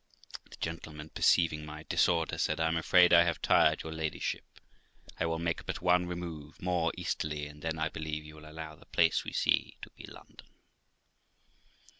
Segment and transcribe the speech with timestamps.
[0.49, 4.59] The gentleman, perceiving my disorder, said, 'I am afraid I have tired your ladyship;
[5.19, 8.75] I will make but one remove, more easterly, and then I believe you will allow
[8.75, 10.47] the place we see to be London.'